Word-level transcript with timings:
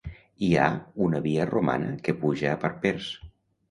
Hi 0.47 0.47
ha 0.61 0.69
una 1.09 1.21
via 1.27 1.47
romana 1.53 1.95
que 2.09 2.19
puja 2.25 2.53
a 2.57 2.59
Parpers 2.67 3.17